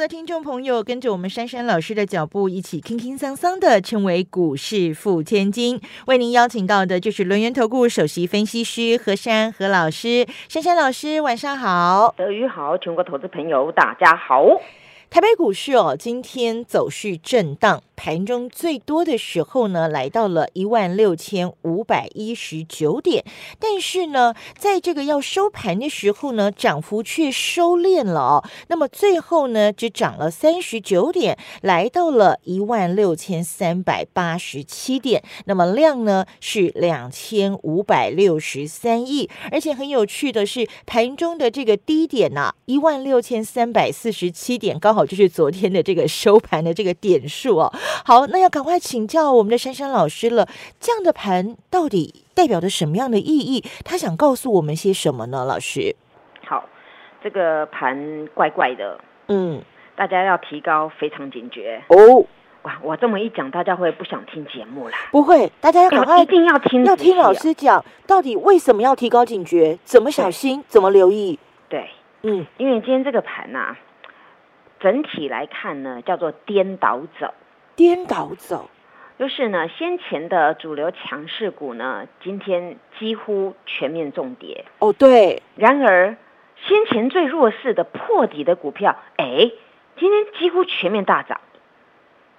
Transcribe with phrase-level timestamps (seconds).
[0.00, 5.78] 的听众朋友跟着我们珊珊老师的脚步，一起轻轻桑桑的成为股市富千金。
[6.06, 12.14] 为您邀请到的就是轮源投顾首席分析师何珊何老师，珊珊老师晚上好。
[12.16, 14.42] 德语好，全国投资朋友大家好。
[15.10, 23.24] 台北股市哦，今天走势震荡，盘中最多的时候呢，来到了一万六千五百一十九点，
[23.58, 28.44] 但是呢，在这个要收盘的时候呢，涨幅却收敛了哦。
[28.68, 35.24] 那么最后呢，只涨了三十九点，来到了一万六千三百八十七点。
[35.46, 47.72] 那么量呢是两千五百六十三亿，而且很有趣的是，盘中的这个低点呐、一万六千三百四十七点，刚好就是昨天的这个收盘的这个点数哦。
[48.04, 50.46] 好，那要赶快请教我们的珊珊老师了，
[50.78, 53.64] 这样的盘到底代表着什么样的意义？
[53.84, 55.44] 他想告诉我们些什么呢？
[55.44, 55.94] 老师，
[56.46, 56.64] 好，
[57.22, 58.98] 这个盘怪怪的，
[59.28, 59.62] 嗯，
[59.96, 61.82] 大家要提高非常警觉。
[61.88, 62.24] 哦，
[62.62, 64.98] 哇，我这么一讲，大家会不想听节目啦。
[65.10, 67.32] 不会，大家要赶快一定要听，要听老。
[67.32, 69.78] 师讲，到底为什么要提高警觉？
[69.84, 70.62] 怎么小心？
[70.68, 71.38] 怎么留意？
[71.68, 71.88] 对，
[72.22, 73.74] 嗯，因为今天这个盘呐、
[74.80, 77.32] 整体来看呢，叫做颠倒走。
[77.76, 78.68] 颠倒走，
[79.18, 84.64] 就是呢，先前的主流强势股呢，今天几乎全面重跌。
[84.80, 86.16] 哦，对，然而，
[86.66, 89.50] 先前最弱势的破底的股票，哎，
[89.96, 91.40] 今天几乎全面大涨。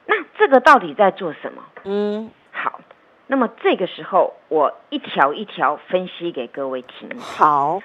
[0.06, 1.64] 那这个到底在做什么？
[1.86, 2.82] 嗯，好，
[3.26, 7.18] 那么这个时候我一条一条分析给各位听。
[7.20, 7.82] 好，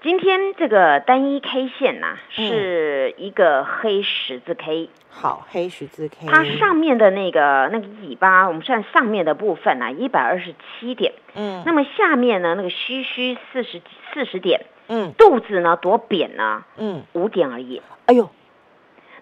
[0.00, 11.14] 今天这个单一 K 线呐、嗯是一个黑十字 K，好，黑十字 K，它上面的那个那个尾巴，我们算上面的部分啊，一百二十七点。
[11.34, 13.82] 嗯那么下面呢，那个虚虚四十
[14.14, 17.82] 四十点，嗯肚子呢多扁呢，嗯，五点而已。
[18.06, 18.30] 哎呦，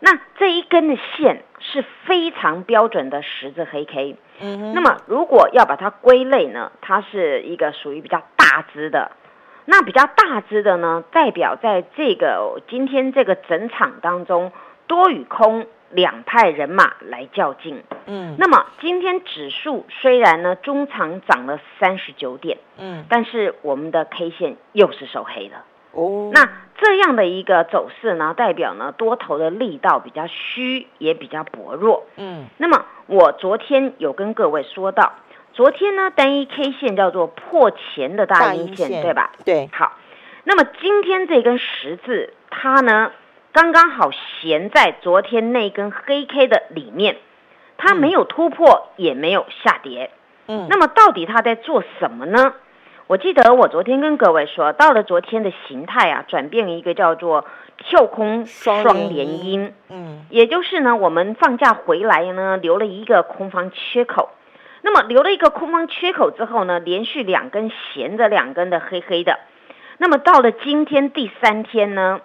[0.01, 4.17] 那这一根的线是非常标准的十字黑 K。
[4.41, 9.13] 嗯哼那么如果要把它归类呢，它是一个属于比较大只的。
[9.67, 14.53] 那比较大只的呢，代表在这个今天这个整场当中，
[14.87, 17.83] 多与空两派人马来较劲。
[18.07, 25.57] 嗯那么今天指数虽然呢中长涨了三十九点，嗯，但是我们的 K 线又是收黑的。
[25.93, 32.07] 哦，那这样的一个走势呢，代表呢多头的力道比较虚，也比较薄弱。
[32.17, 35.15] 嗯那么我昨天有跟各位说到，
[35.57, 39.31] 昨天呢单一 K 线叫做破前的大阴线，对吧？？
[39.43, 39.93] 对，好，
[40.45, 43.11] 那么今天这根十字，它呢
[43.53, 47.17] 刚刚好衔在昨天那根黑 K 的里面，
[47.79, 50.11] 它没有突破，也没有下跌。
[50.47, 52.53] 嗯，那么到底它在做什么呢？
[53.07, 57.47] 我记得我昨天跟各位说，到了昨天的形态啊，转变一个叫做
[57.79, 64.29] 跳空双连阴，嗯也就是呢，我们放假回来呢，留了一个空方缺口。
[64.87, 69.41] 那么留了一个空方缺口之后呢，连续两根闲着两根的黑黑的。
[69.99, 72.21] 那么到了今天第三天呢，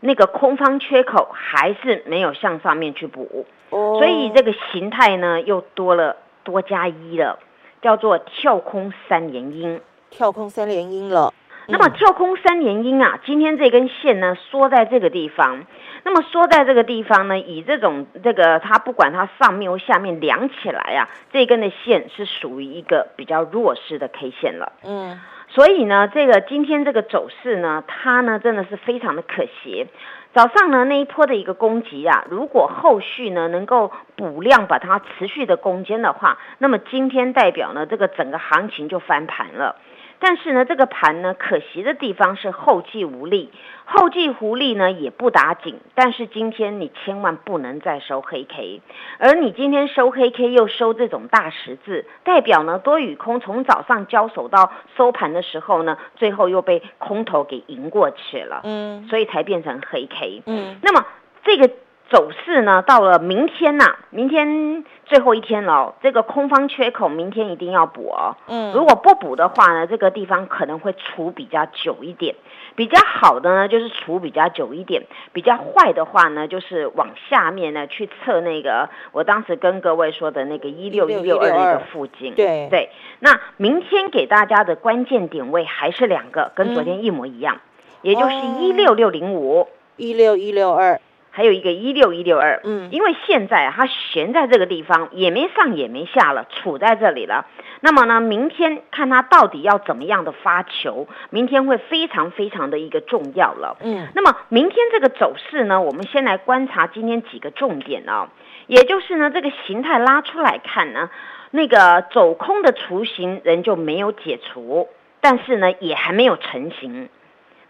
[0.00, 7.38] 那个空方缺口还是没有向上面去补，哦，所以这个形态呢又多了多加一了，
[7.80, 9.80] 叫做跳空三连阴。
[10.10, 11.32] 跳空三连阴了。
[11.68, 15.64] 那么嗯跳空三连阴啊，今天这根线呢缩在这个地方，
[16.04, 24.72] 那么缩在这个地方呢，以这种这个它不管它上面或下面量起来啊，这根的线是属于一个比较弱势的 K 线了。
[24.84, 29.86] 嗯所以呢，这个今天这个走势呢，它呢真的是非常的可惜。
[30.32, 39.76] 早上呢那一波的一个攻击啊，如果后续呢能够补量把它持续的攻坚的话，那么今天代表呢这个整个行情就翻盘了。
[40.22, 43.50] 但是呢，这个盘呢，可惜的地方是后继无力，
[43.84, 45.80] 后继无力呢也不打紧。
[45.96, 48.80] 但是今天你千万不能再收黑 K，
[49.18, 60.44] 而你今天收黑 K 又收这种大十字，代表呢多与空从早上交手到收盘的时候呢，最后又被空头给赢过去了，嗯所以才变成黑 K。
[60.46, 61.04] 嗯那么
[61.42, 61.68] 这个
[62.12, 68.36] 走势呢，到了明天呐，明天最后一天了，这个空方缺口明天一定要补哦。
[68.48, 72.34] 嗯，如果不补的话呢，这个地方可能会处比较久一点。
[72.74, 82.34] 比较好的呢，就是处比较久一点；比较坏的话呢，就是往下面呢去测那个我当时跟各位说的那个一六一六二那个附近。
[82.34, 87.58] 对对，那明天给大家的关键点位还是两个，跟昨天一模一样，
[88.02, 91.00] 也就是一六六零五、一六一六二。
[91.34, 97.46] 还有一个一六一六二，嗯，因为现在它悬在这个地方，也没上也没下了，处在这里了。
[97.80, 103.78] 那么呢，明天看它到底要怎么样的发球，明天会非常非常的一个重要了。
[103.80, 108.28] 嗯，那么明天这个走势呢，我们先来观察今天几个重点哦，
[108.66, 111.08] 也就是呢，这个形态拉出来看呢，
[111.50, 114.88] 那个走空的雏形仍旧没有解除，
[115.22, 117.08] 但是呢，也还没有成型。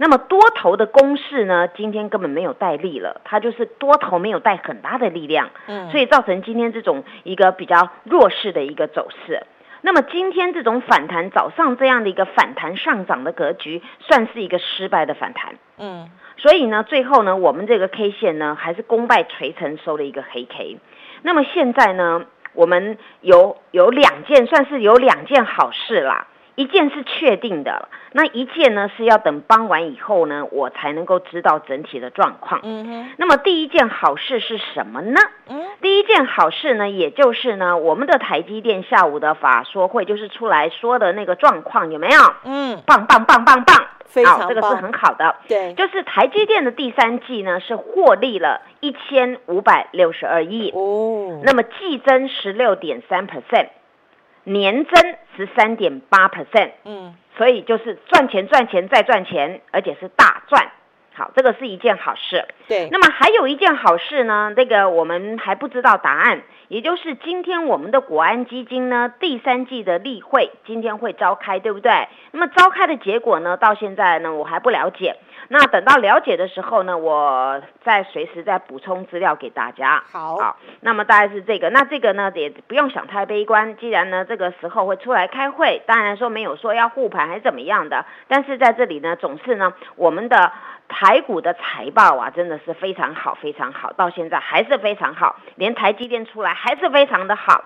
[0.03, 1.69] 那么多头的攻势呢？
[1.69, 9.47] 今天根本没有带力了，它就是多头没有带很大的力量，嗯，所以造成今天这种一个比较弱势的一个走势。
[9.81, 20.79] 那么今天这种反弹，早上这样的一个反弹上涨的格局，算是一个失败的反弹，嗯，所以呢，最后呢，我们这个 K 线呢，还是功败垂成，收了一个黑 K。
[21.23, 22.23] 那么现在呢，
[22.55, 26.27] 我们有有两件，算是有两件好事啦。
[26.55, 32.61] 一件是确定的，那一件呢是要等帮完以后呢，我才能够知道整体的状况。
[32.63, 33.11] 嗯哼。
[33.17, 35.21] 那么第一件好事是什么呢？
[35.49, 42.21] 嗯，第一件好事呢，也就是呢，我们的台积电下午的法说会就是出来说的那个状况有没有？
[42.45, 45.37] 嗯，棒棒棒棒棒，非常这个是很好的。
[45.49, 53.69] 对，就是台积电的第三季呢是获利了一千五百六十二亿哦，那么季增十六点三 percent。
[54.45, 60.71] 年增十三点八 percent，嗯，所以就是赚钱赚钱再赚钱，而且是大赚。
[61.15, 62.47] 好，这个是一件好事。
[62.69, 72.09] 对，那么还有一件好事呢，这个我们还不知道答案，也就是今天我们的国安基金呢第三季的例会今天会召开，对不对？
[72.31, 75.17] 那么召开的结果呢，到现在呢我还不了解。
[75.49, 80.03] 那等到了解的时候呢，我再随时再补充资料给大家。
[80.11, 81.69] 好，好，那么大概是这个。
[81.69, 90.53] 那这个呢也不用想太悲观，既然呢这个时候会出来开会，当然说没有说要护盘还是怎么样的，但是在这里呢总是呢我们的。
[90.95, 97.65] 台股的财报啊，真的是非常好，非常好，到现在还是非常好，连台积电出来还是非常的好。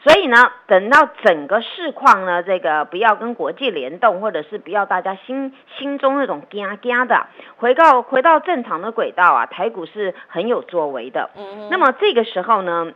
[0.00, 7.26] 所以呢，等到整个市况呢，这个不要跟国际联动，或者是不要大家心心中那种惊惊的，
[7.56, 11.30] 回到回到正常的轨道啊，台股是很有作为的。
[11.36, 11.68] 嗯。
[11.70, 12.92] 那么这个时候呢，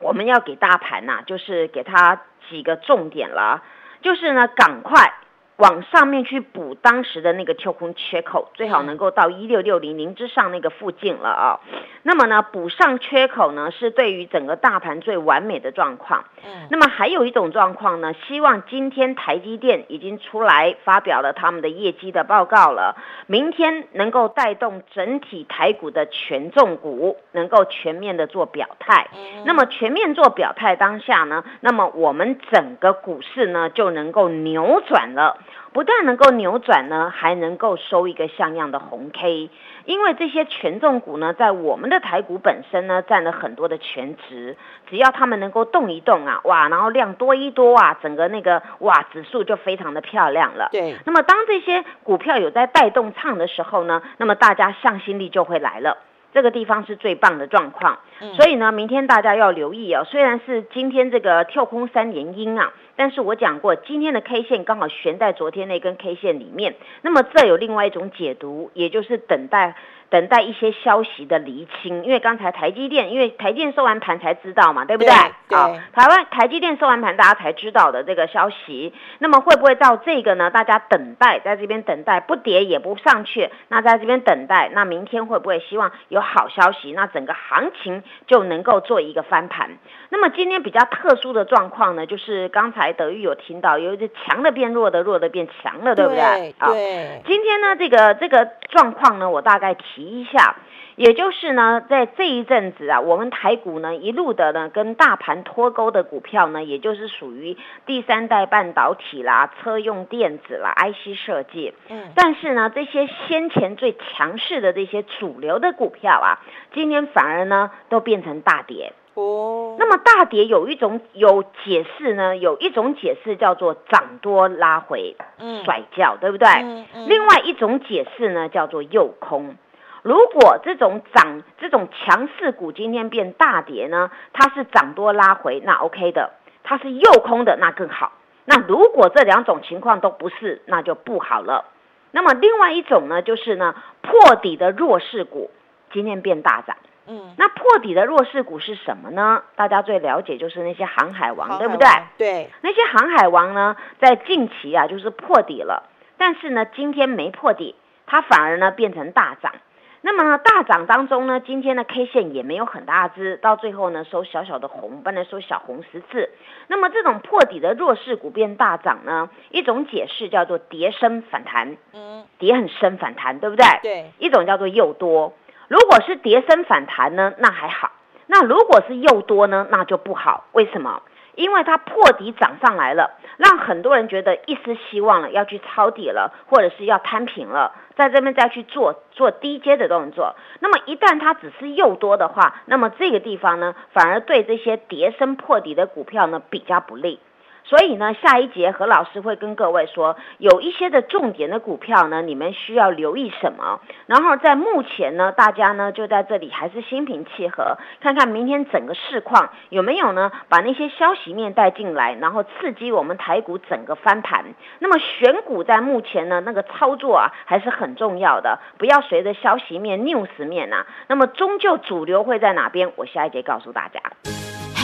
[0.00, 2.20] 我们要给大盘呐，就是给它
[2.50, 3.62] 几个重点了，
[4.02, 5.14] 就是呢，赶快。
[5.58, 11.60] 往上面去补当时的那个跳空缺口，最好能够到一六六零零之上那个附近了啊。
[12.04, 16.24] 那么呢，补上缺口呢，是对于整个大盘最完美的状况。
[16.46, 16.68] 嗯。
[16.70, 22.96] 那么还有一种状况呢，希望今天台积电已经出来发表了他们的业绩的报告了，
[23.26, 29.08] 明天能够带动整体台股的权重股能够全面的做表态。
[29.12, 29.42] 嗯。
[29.44, 35.36] 那么全面做表态当下呢，那么我们整个股市呢就能够扭转了。
[35.72, 39.50] 不但能够扭转呢，还能够收一个像样的红 K。
[39.84, 44.56] 因为这些权重股呢，在我们的台股本身呢，占了很多的权值。
[44.90, 50.68] 只要他们能够动一动啊，哇，然后量多一多啊，整个那个哇，指数就非常的漂亮了。
[50.72, 50.96] 对。
[51.04, 55.98] 那么当这些股票有在带动唱的时候呢，那么大家向心力就会来了。
[56.34, 57.98] 这个地方是最棒的状况。
[58.36, 60.04] 所以呢，明天大家要留意哦。
[60.04, 62.72] 虽然是今天这个跳空三连阴啊。
[62.98, 69.76] 但是我讲过，今天的 K 线刚好悬在昨天那根 K 线里面，那么再有另外一种解读，也就是等待。
[70.10, 75.12] 等待一些消息的厘清，因为刚才台积电，因为台电收完盘才知道嘛，对不对？
[75.54, 78.94] 好，台湾台积电收完盘，大家才知道的这个消息。
[79.18, 80.50] 那么会不会到这个呢？
[80.50, 86.92] 大家等待，在这边等待，不跌也不上去，那在这边等待，那明天会不会希望有好消息？
[86.92, 89.70] 那整个行情就能够做一个翻盘。
[90.08, 96.54] 那么今天比较特殊的状况呢，就是刚才德玉有听到，有一个强的变弱的，弱的变强了，对不对？
[96.58, 97.22] 对。
[97.26, 99.97] 今天呢，这个这个状况呢，我大概提。
[99.98, 100.54] 提一下，
[100.94, 111.74] 也就是呢，在这一阵子啊，我们台股呢一路的呢跟大盘脱钩的股票呢，也就是属于第三代半导体啦、车用电子啦、IC 设计。
[111.88, 116.38] 嗯，但是呢，这些先前最强势的这些主流的股票啊，
[116.72, 118.92] 今天反而呢都变成大跌。
[119.14, 126.48] 哦，那么大跌有一种有解释呢，有一种解释叫做涨多拉回，嗯，甩掉，对不对？
[126.48, 127.08] 嗯嗯。
[127.08, 129.56] 另外一种解释呢叫做诱空。
[130.02, 136.30] 如果这种涨这种强势股今天变大跌呢，它是涨多拉回，那 OK 的；
[136.62, 138.12] 它是诱空的，那更好。
[138.44, 141.66] 那如果这两种情况都不是，那就不好了。
[142.12, 145.50] 那么另外一种呢，就是呢破底的弱势股
[145.92, 146.76] 今天变大涨。
[147.10, 149.42] 嗯，那破底的弱势股是什么呢？
[149.56, 151.88] 大家最了解就是那些航海王，对不对？
[152.16, 157.74] 对，那些航海王呢，在近期啊就是破底了，但是呢今天没破底，
[158.06, 159.52] 它反而呢变成大涨。
[160.00, 166.30] 那么呢，大涨当中呢，今天的 K 线也没有很大只，到最后呢收小小的红，不能收小红十字。
[166.68, 173.64] 那么这种破底的弱势股变大涨呢，一种解释叫做跌深反弹，嗯，跌很深反弹，对不对？
[173.82, 174.12] 对。
[174.18, 175.32] 一种叫做诱多，
[175.66, 177.90] 如果是跌深反弹呢，那还好；
[178.26, 180.44] 那如果是诱多呢，那就不好。
[180.52, 181.02] 为什么？
[181.38, 190.34] 因为它破底涨上来了，让很多人觉得一丝希望了，要去抄底了，或者是要摊平了，在这边再去做做低阶的动作。
[190.58, 197.20] 那么一旦它只是诱多的话，那么这个地方呢，反而对这些跌升破底的股票呢比较不利。
[197.68, 203.80] 所以呢，下一节何老师会跟各位说，有一些的重点的股票呢，你们需要留意什么？
[204.06, 214.46] 然后在目前呢，大家呢就在这里还是心平气和，看看明天整个市况有没有呢，把那些消息面带进来，然后刺激我们台股整个翻盘。
[214.78, 220.86] 那么选股在目前呢，那个操作啊还是很重要的，不要随着消息面、news 面呐。
[221.06, 222.90] 那么终究主流会在哪边？
[222.96, 224.00] 我下一节告诉大家。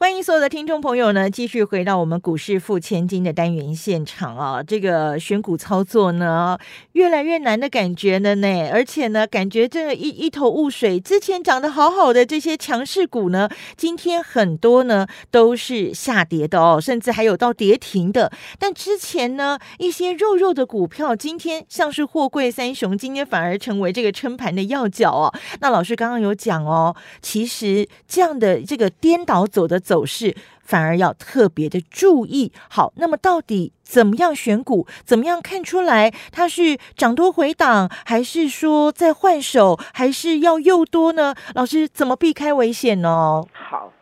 [0.00, 4.62] 欢迎所有的听众朋友呢，继续回到我们股市付千金的单元现场啊！
[4.62, 6.56] 这个选股操作呢，
[6.92, 10.98] 越来越难的感觉了呢，而且呢，感觉这一一头雾水。
[10.98, 18.32] 之前涨得好好的这些强势股呢，今天很多呢都是下跌的哦，甚至还有到跌停的。
[18.58, 25.34] 但之前呢，一些肉肉的股票，今天像是货柜三雄，今天反而成为这个撑盘的要角哦。
[25.60, 29.78] 那老师刚刚有讲哦，其实这样的这个颠倒走的。
[29.90, 32.52] 走势反而要特别的注意。
[32.68, 34.86] 好，那么到底怎么样选股？
[35.04, 41.34] 怎么样看出来它是涨多回档，还是说在换手，还是要诱多呢？
[41.54, 43.42] 老师怎么避开危险呢？
[43.52, 43.92] 好。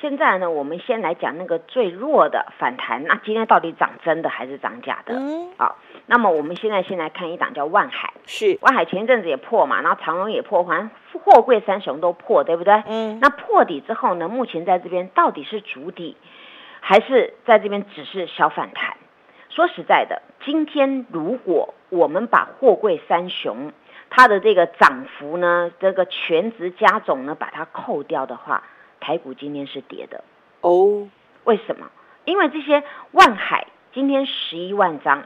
[0.00, 3.02] 现在呢，我们先来讲那个最弱的反弹。
[3.04, 5.14] 那今天到底涨真的还是涨假的？
[5.14, 5.76] 嗯，好。
[6.06, 12.82] 那么我们现在先来看一档叫万海，是万海前一阵子也破嘛，然后长荣也破，还货柜三雄都破，对不对？
[12.86, 13.18] 嗯。
[13.20, 16.16] 那破底之后呢，目前在这边到底是主底，
[16.80, 18.96] 还是在这边只是小反弹？
[19.50, 23.72] 说实在的，今天如果我们把货柜三雄
[24.10, 28.62] 它的这个涨幅呢，这个全值加总呢，把它扣掉的话。
[29.00, 30.24] 台股今天是跌的
[30.60, 31.08] 哦，
[31.44, 31.90] 为什么？
[32.24, 35.24] 因为这些万海今天十一万张，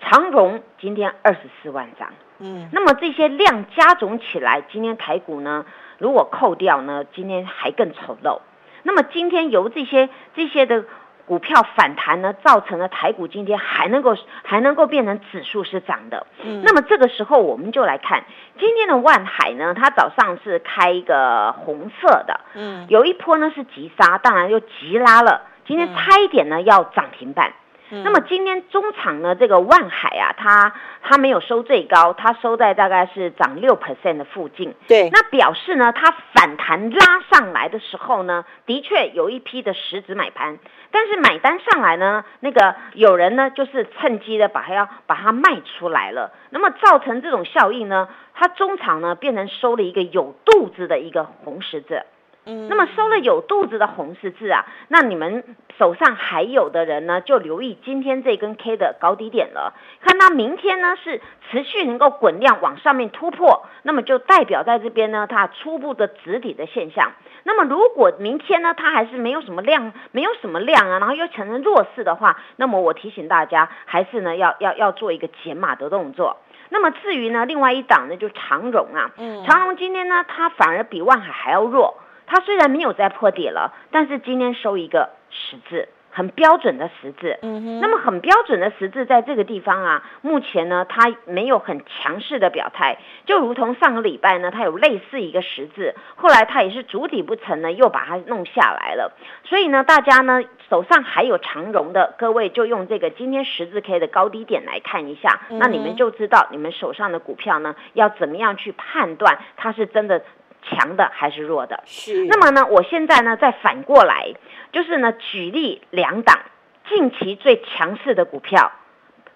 [0.00, 5.66] 长荣今天二十四万张，嗯，那么这些量加总起来，今天台股呢，
[5.98, 8.40] 如果扣掉呢，今天还更丑陋。
[8.82, 10.84] 那么今天由这些这些的。
[11.26, 16.26] 股票反弹呢，造成了台股今天还能够还能够变成指数是涨的。
[16.44, 18.24] 嗯，那么这个时候我们就来看
[18.58, 27.52] 今天的万海呢，它早上是开一个红色的，嗯，有一波呢是急杀，当然又急拉了，今天差一点呢要涨停板。
[27.90, 30.72] 那么今天中场呢，这个万海啊，它
[31.02, 34.74] 它没有收最高，它收在大概是涨六 percent 的附近。
[34.88, 40.58] 对，那表示呢，它反弹拉上来的时候呢，的确有一批的实质买盘，
[40.90, 52.02] 但是买单上来呢，那个有人呢就是趁机的把它要把它卖出来了，那么造成这种效应呢，它中场呢变成收了一个有肚子的一个红十字。
[52.46, 52.68] 嗯。
[52.68, 55.44] 那么收了有肚子的红十字啊，那你们
[55.78, 61.20] 手上还有的人呢，就留意今天这根 K 的高低点了，看它明天呢是
[61.50, 67.12] 持续能够滚量往上面突破，那么就代表在这边呢它初步的止底的现象。
[67.46, 76.38] 那么如果明天呢它还是没有什么量，没有什么量啊，然后又呈现弱势的话，那么我提醒大家，还是呢要要要做一个减码的动作。
[76.70, 79.44] 那么至于呢，另外一档呢就长荣啊，嗯。
[79.44, 87.38] 长荣今天呢它反而比万海还要弱，它虽然没有再破底了，但是今天收一个十字，很标准的十字。
[87.42, 99.12] 那么很标准的十字在这个地方啊，目前呢它没有很强势的表态，就如同上个礼拜呢它有类似一个十字，后来它也是主底不成呢，又把它弄下来了。
[99.44, 100.40] 所以呢，大家呢
[100.70, 110.22] 手上还有长荣的各位，就用这个今天十字 K 的高低点来看一下，那你们就知道你们手上的股票呢要怎么样去判断它是真的
[110.68, 111.82] 强的还是弱的。
[111.86, 114.34] 是，那么呢，我现在呢再反过来，
[114.72, 116.40] 就是呢举例两档
[116.88, 118.72] 近期最强势的股票，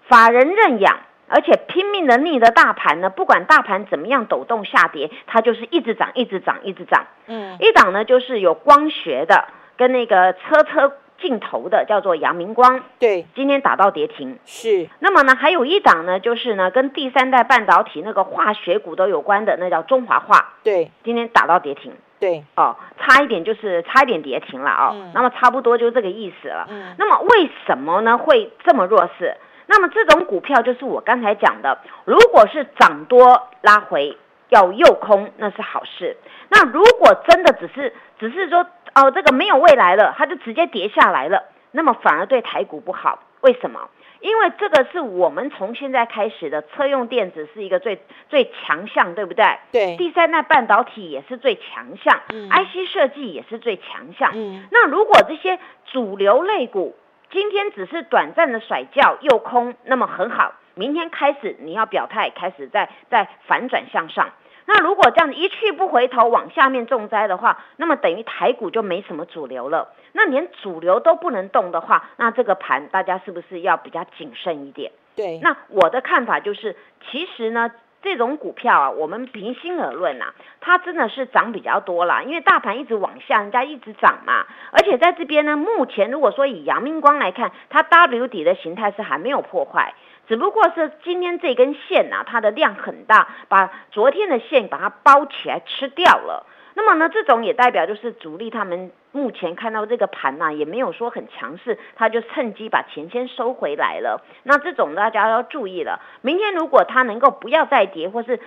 [0.07, 7.07] 法人认养，而且拼命的逆着大盘呢，不管大盘怎么样抖动下跌，它就是一直涨，一直涨，一直涨。
[7.27, 14.37] 嗯一档呢就是有光学的，跟那个车车镜头的，叫做阳明光，对，今天打到跌停。
[14.45, 21.93] 是，那么呢，还有一档呢，就是呢跟第三代半导体那个化学股都有关的，那叫中华化，对今天打到跌停。
[22.19, 26.67] 对，哦，差一点就是差一点跌停了哦，嗯那么差不多就这个意思了。
[26.69, 29.37] 嗯那么为什么呢会这么弱势？
[29.67, 34.17] 那么这种股票就是我刚才讲的，如果是涨多拉回
[34.49, 36.17] 要诱空，那是好事。
[36.49, 38.65] 那如果真的只是只是说
[38.95, 43.23] 哦这个没有未来了，它就直接跌下来了，那么反而对台股不好。
[43.41, 43.89] 为什么？
[44.19, 49.45] 因为这个是我们从现在开始的车用电子是一个最最强项，对不对？
[49.71, 54.31] 对，第三代半导体也是最强项、嗯 i c 设计也是最强项。
[54.35, 56.97] 嗯那如果这些主流类股
[57.31, 64.31] 今天只是短暂的甩轿又空，那么很好，明天开始你要表态，开始在在反转向上。
[64.71, 69.89] 那如果这样一去不回头往下面重灾的话，那么等于台股就没什么主流了。
[70.11, 74.91] 那连主流都不能动的话，那这个盘大家是不是要比较谨慎一点？
[75.15, 76.75] 对，那我的看法就是，
[77.09, 77.71] 其实呢，
[78.03, 84.45] 这种股票啊，我们平心而论啊，它真的是涨比较多啦，因为大盘一直往下，人家一直涨嘛。
[84.71, 89.95] 而且在这边呢，目前如果说以阳明光来看，它 W 底的形态是还没有破坏。
[90.29, 96.45] 只不过是今天这根线呐、它的量很大，把昨天的线把它包起来吃掉了。
[96.75, 104.21] 那么呢，这种也代表就是主力他们目前看到这个盘呐、也没有说很强势，他就趁机把钱先收回来了。
[104.43, 108.39] 那这种大家要注意了，明天如果它能够不要再跌，或是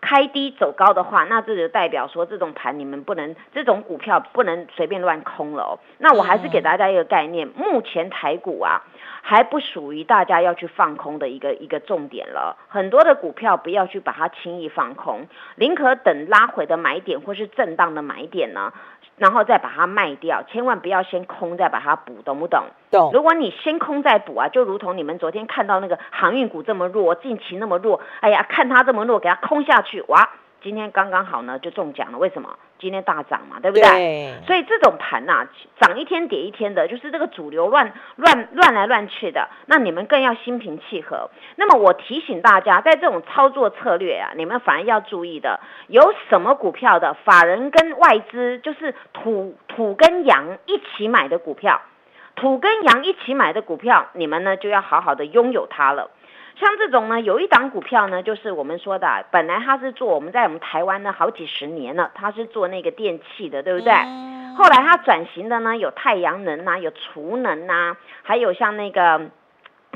[0.00, 5.78] 开低走高的话，那这就代表说这种盘你们不能，这种股票不能随便乱空了哦。
[5.98, 8.82] 那我还是给大家一个概念，目前台股啊
[9.28, 12.56] 还不属于大家要去放空的一个一个重点了。
[12.66, 18.72] 很多的股票不要去把它轻易放空，宁可等拉回的买点或是震荡的买点呢，
[19.18, 22.64] 然后再把它卖掉，千万不要先空再把它补，懂不懂？
[22.90, 30.30] 懂，如果你先空再补啊，就如同你们昨天看到那个航运股这么弱，近期那么弱，哎呀，看它这么弱，给它空下去，哇，
[30.62, 32.56] 今天刚刚好呢就中奖了，为什么？
[32.80, 33.82] 今天大涨嘛，对不对？
[33.82, 35.48] 对，所以这种盘呐、
[35.80, 41.28] 涨一天跌一天的，就是这个主流乱乱乱来乱去的，那你们更要心平气和。
[41.56, 51.82] 那么我提醒大家，在这种操作策略啊，你们反而要注意的，有什么股票的法人跟外资就是土土跟羊一起买的股票，
[52.36, 56.10] 土跟羊一起买的股票，你们呢就要好好的拥有它了。
[56.58, 63.92] 像这种呢，有一档股票呢，就是我们说的啊，本来它是做我们在我们台湾呢好几十年了，它是做那个电器的，对不对？
[63.92, 69.30] 嗯后来它转型的呢，有太阳能呐、有储能呐、还有像那个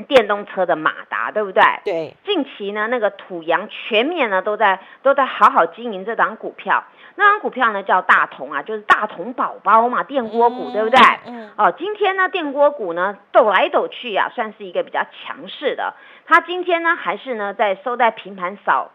[0.07, 1.61] 电动车的马达，对不对？
[1.83, 6.81] 对，近期呢，那个土洋全面呢都在都在好好经营这档股票。
[7.15, 10.99] 那档股票呢叫大同啊，就是大同宝宝嘛，电锅股，对不对？
[11.25, 15.93] 嗯，哦，今天呢，电锅股呢抖来抖去呀、算是一个比较强势的。
[16.25, 18.91] 它今天呢，还是呢在收在平盘少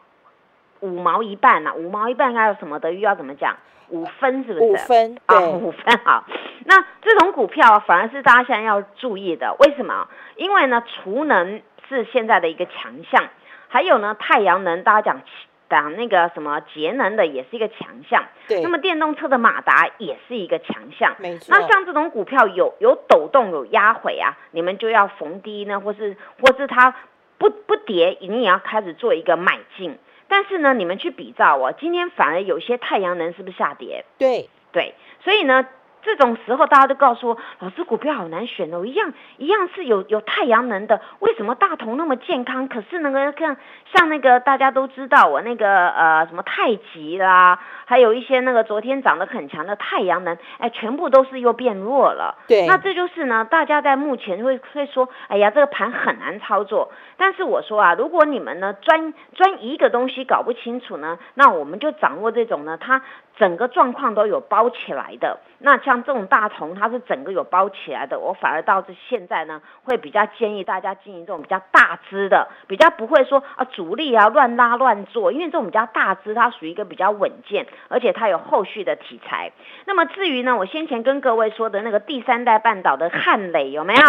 [0.80, 3.56] 五毛一半呐、五毛一半该有什么的又要怎么讲？
[3.88, 4.64] 五分是不是？
[4.64, 6.24] 五分，啊，对，五分好。
[6.66, 10.08] 那这种股票啊反而是大家现在要注意的，为什么？
[10.36, 13.28] 因为呢，储能是现在的一个强项，
[13.68, 15.22] 还有呢，太阳能，大家讲
[15.70, 18.24] 讲那个什么节能的也是一个强项。
[18.46, 21.14] 对，那么电动车的马达也是一个强项。
[21.18, 26.94] 没错，那像这种股票有有抖动有压回啊，你们就要逢低呢，或是或是它
[27.38, 29.98] 不不跌，你也要开始做一个买进。
[30.28, 34.04] 但是呢，你们去比照哦，今天反而有些太阳能是不是下跌？
[34.18, 35.66] 对，对，所以呢。
[36.02, 42.68] 这种时候，大家都告诉我，老师股票好难选哦，一样一样是有有太阳能的，为什么大同那么健康？
[42.68, 43.56] 可是那个像
[43.92, 52.36] 像那个大家都知道，我那个呃什么太极啦，还有一些那个昨天涨得很强的太阳能，哎，全部都是又变弱了。
[52.46, 56.90] 对，那这就是呢，大家在目前会会说，哎呀，这个盘很难操作。
[57.16, 63.02] 但是我说啊，如果你们呢专专一个东西搞不清楚呢，那我们就掌握这种呢，它。
[63.38, 79.50] 整个状况都有包起来的，那像这种大同，它是整个有包起来的，我反而到这现在呢，会比较建议大家经营这种比较大支的，比较不会说啊主力啊乱拉乱做，因为这种比较大支，它属于一个比较稳健，而且它有后续的题材。
[79.86, 84.02] 那么至于呢，我先前跟各位说的那个第三代半岛的汉磊有没有？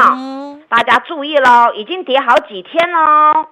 [0.67, 3.47] 大家注意喽，已经跌好几天喽。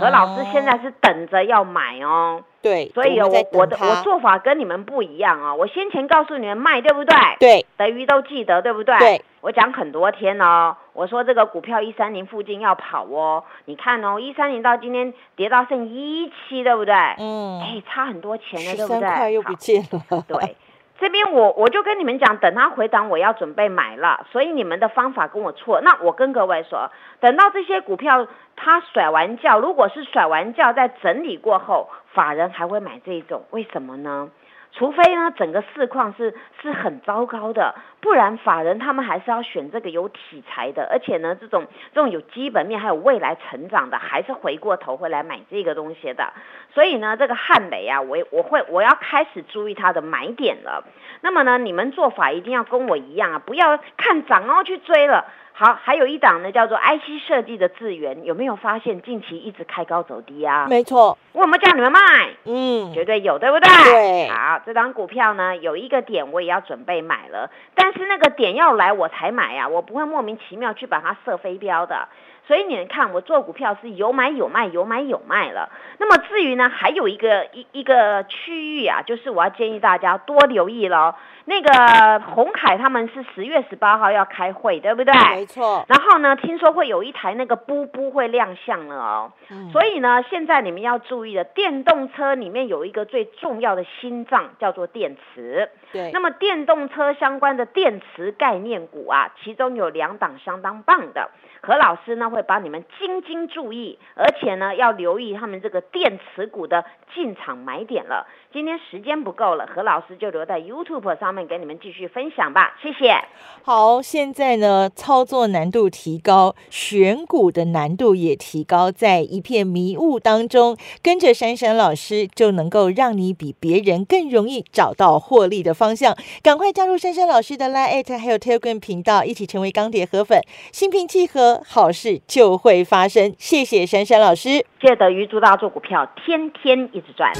[0.00, 5.54] 何老师现在是等着要买哦，对，所以我我的我做法跟你们不一样哦。
[5.56, 7.16] 我先前告诉你们卖，对不对？
[7.38, 8.98] 对，等于都记得，对不对？
[8.98, 16.92] 对，我讲很多天哦，我说这个股票一三零附近要跑哦，你看哦，一三零到今天跌到剩一七，对不对？
[17.18, 19.08] 嗯，哎，差很多钱了，对不对？
[19.08, 20.56] 块又不见了，对。
[20.98, 24.26] 这边我我就跟你们讲，等他回档，我要准备买了。
[24.32, 25.80] 所以你们的方法跟我错。
[25.82, 34.30] 那我跟各位说，等到这些股票他甩完价，如果是甩完价再整理过后，法人还会买这种，为什么呢？
[34.78, 46.30] 除非呢，整个市况是是很糟糕的，不然法人他们还是要选这个有题材的，而且呢，这种这种有基本面还有未来成长的，还是回过头会来买这个东西的。
[46.74, 50.84] 所以呢，这个汉雷啊，我我会我要开始注意它的买点了。
[51.22, 55.24] 那么呢，你们做法一定要跟我一样啊，不要看涨哦去追了。
[55.58, 60.66] 好，还有一档呢，叫做 IC 设计的智源，有没有发现近期一直开高走低啊？
[60.68, 62.28] 没错，我有没有叫你们卖？
[62.44, 63.70] 嗯，绝对有，对不对？
[63.90, 64.28] 对。
[64.28, 72.06] 好，这张股票呢，有一个点我也要准备买了，但是那个点要来我才买呀，我不会莫名其妙去把它设飞镖的。
[72.46, 75.70] 所以你们看，我做股票是有买有卖，有买有卖了。
[75.98, 81.16] 那么至于呢，还有一个一一个区域啊，就是我要建议大家多留意了。
[81.48, 85.14] 那个红凯他们是十月十八号要开会，对不对？
[85.30, 85.84] 没错。
[85.88, 89.32] 然后呢，听说会有一台那个布布会亮相了哦。
[89.50, 89.70] 嗯。
[89.70, 95.70] 所以呢，现在你们要注意的，电动车里面有一个最重要的心脏叫做电池。
[95.92, 96.10] 对。
[96.12, 101.30] 那么电动车相关的电池概念股啊，其中有两档相当棒的。
[101.62, 108.26] 何老师呢会帮你们精精注意，而且呢要留意他们这个电池股的进场买点了。
[108.52, 113.14] 今天时间不够了，何老师就留在 YouTube 上面给你们继续分享吧，谢谢。
[113.62, 126.16] 好，现在呢操作难度提高，选股的难度也提高，在一片迷雾当中，跟着珊珊老师就能够让你比别人更容易找到获利的方向。
[126.42, 130.40] 赶快加入珊珊老师的 Line 还有 Telegram 频道，一起成为钢铁河粉，
[130.72, 131.45] 心平气和。
[131.66, 134.64] 好事就会发生，谢谢珊珊老师。
[134.80, 137.32] 谢德瑜祝大家做股票，天天一直赚。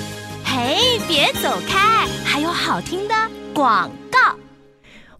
[0.45, 3.15] 嘿，别走开，还有好听的
[3.55, 4.46] 广告。